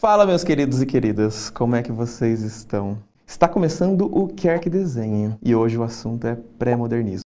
[0.00, 2.96] Fala, meus queridos e queridas, como é que vocês estão?
[3.26, 7.22] Está começando o Quer Que Desenhe e hoje o assunto é pré-modernismo.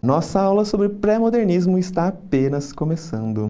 [0.00, 3.46] Nossa aula sobre pré-modernismo está apenas começando.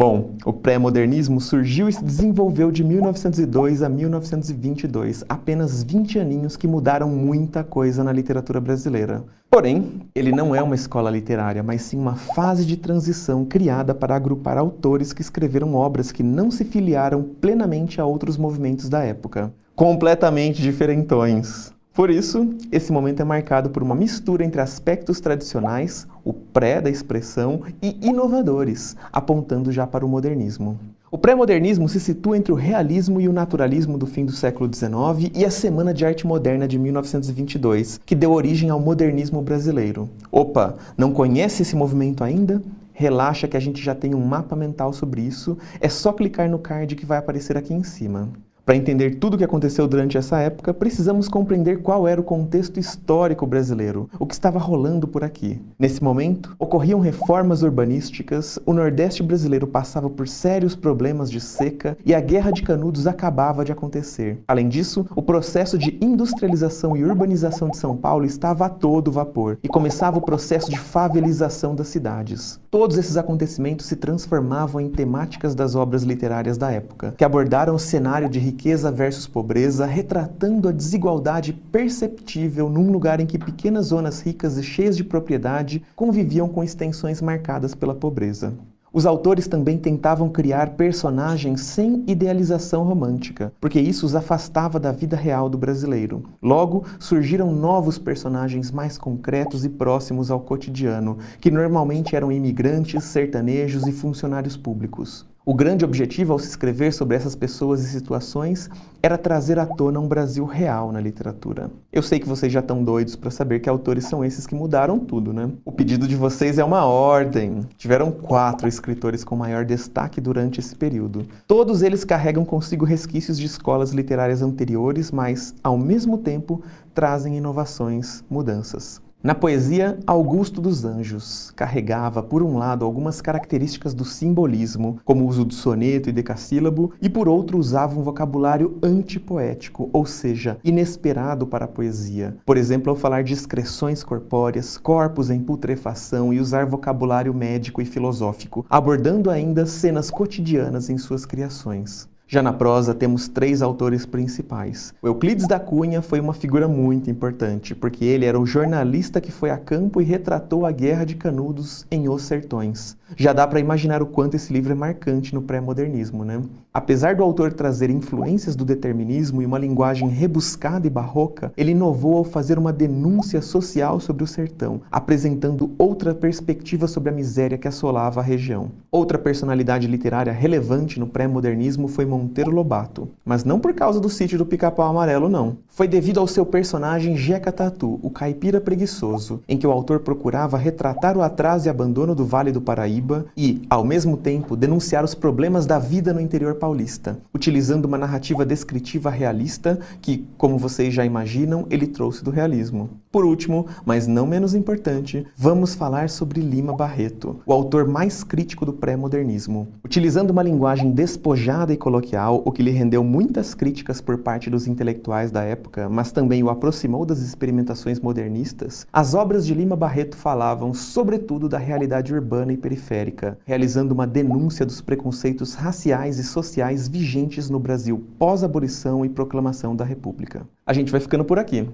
[0.00, 6.66] Bom, o pré-modernismo surgiu e se desenvolveu de 1902 a 1922, apenas 20 aninhos que
[6.66, 9.22] mudaram muita coisa na literatura brasileira.
[9.50, 14.16] Porém, ele não é uma escola literária, mas sim uma fase de transição criada para
[14.16, 19.52] agrupar autores que escreveram obras que não se filiaram plenamente a outros movimentos da época.
[19.76, 21.74] Completamente diferentões.
[22.00, 26.88] Por isso, esse momento é marcado por uma mistura entre aspectos tradicionais, o pré da
[26.88, 30.80] expressão, e inovadores, apontando já para o modernismo.
[31.10, 35.30] O pré-modernismo se situa entre o realismo e o naturalismo do fim do século XIX
[35.34, 40.08] e a Semana de Arte Moderna de 1922, que deu origem ao modernismo brasileiro.
[40.32, 42.62] Opa, não conhece esse movimento ainda?
[42.94, 46.58] Relaxa que a gente já tem um mapa mental sobre isso, é só clicar no
[46.58, 48.30] card que vai aparecer aqui em cima.
[48.64, 52.78] Para entender tudo o que aconteceu durante essa época, precisamos compreender qual era o contexto
[52.78, 55.60] histórico brasileiro, o que estava rolando por aqui.
[55.78, 62.14] Nesse momento, ocorriam reformas urbanísticas, o Nordeste brasileiro passava por sérios problemas de seca e
[62.14, 64.38] a Guerra de Canudos acabava de acontecer.
[64.46, 69.58] Além disso, o processo de industrialização e urbanização de São Paulo estava a todo vapor
[69.62, 72.60] e começava o processo de favelização das cidades.
[72.70, 77.78] Todos esses acontecimentos se transformavam em temáticas das obras literárias da época, que abordaram o
[77.78, 84.20] cenário de riqueza versus pobreza, retratando a desigualdade perceptível num lugar em que pequenas zonas
[84.20, 88.52] ricas e cheias de propriedade conviviam com extensões marcadas pela pobreza.
[88.92, 95.16] Os autores também tentavam criar personagens sem idealização romântica, porque isso os afastava da vida
[95.16, 96.24] real do brasileiro.
[96.42, 103.86] Logo, surgiram novos personagens mais concretos e próximos ao cotidiano, que normalmente eram imigrantes, sertanejos
[103.86, 105.29] e funcionários públicos.
[105.42, 108.68] O grande objetivo ao se escrever sobre essas pessoas e situações
[109.02, 111.70] era trazer à tona um Brasil real na literatura.
[111.90, 114.98] Eu sei que vocês já estão doidos para saber que autores são esses que mudaram
[114.98, 115.50] tudo, né?
[115.64, 117.66] O pedido de vocês é uma ordem.
[117.78, 121.26] Tiveram quatro escritores com maior destaque durante esse período.
[121.46, 126.62] Todos eles carregam consigo resquícios de escolas literárias anteriores, mas, ao mesmo tempo,
[126.94, 129.00] trazem inovações, mudanças.
[129.22, 135.28] Na poesia, Augusto dos Anjos carregava, por um lado, algumas características do simbolismo, como o
[135.28, 141.46] uso do soneto e decassílabo, e por outro usava um vocabulário antipoético, ou seja, inesperado
[141.46, 142.34] para a poesia.
[142.46, 147.84] Por exemplo, ao falar de excreções corpóreas, corpos em putrefação e usar vocabulário médico e
[147.84, 152.08] filosófico, abordando ainda cenas cotidianas em suas criações.
[152.32, 154.94] Já na prosa, temos três autores principais.
[155.02, 159.32] O Euclides da Cunha foi uma figura muito importante, porque ele era o jornalista que
[159.32, 162.96] foi a campo e retratou a Guerra de Canudos em Os Sertões.
[163.16, 166.40] Já dá para imaginar o quanto esse livro é marcante no pré-modernismo, né?
[166.72, 172.18] Apesar do autor trazer influências do determinismo e uma linguagem rebuscada e barroca, ele inovou
[172.18, 177.66] ao fazer uma denúncia social sobre o sertão, apresentando outra perspectiva sobre a miséria que
[177.66, 178.70] assolava a região.
[178.88, 182.06] Outra personalidade literária relevante no pré-modernismo foi
[182.50, 185.58] Lobato, mas não por causa do sítio do Pica-Pau Amarelo, não.
[185.68, 190.58] Foi devido ao seu personagem Jeca Tatu, o caipira preguiçoso, em que o autor procurava
[190.58, 195.14] retratar o atraso e abandono do Vale do Paraíba e, ao mesmo tempo, denunciar os
[195.14, 201.04] problemas da vida no interior paulista, utilizando uma narrativa descritiva realista que, como vocês já
[201.04, 202.90] imaginam, ele trouxe do realismo.
[203.12, 208.64] Por último, mas não menos importante, vamos falar sobre Lima Barreto, o autor mais crítico
[208.64, 209.66] do pré-modernismo.
[209.84, 214.66] Utilizando uma linguagem despojada e coloquial, o que lhe rendeu muitas críticas por parte dos
[214.66, 220.16] intelectuais da época, mas também o aproximou das experimentações modernistas, as obras de Lima Barreto
[220.16, 226.88] falavam sobretudo da realidade urbana e periférica, realizando uma denúncia dos preconceitos raciais e sociais
[226.88, 230.46] vigentes no Brasil pós-abolição e proclamação da República.
[230.66, 231.68] A gente vai ficando por aqui.